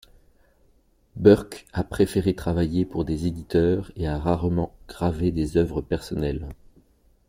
[1.15, 6.49] Burke a préféré travailler pour des éditeurs et a rarement graver des œuvres personnelles.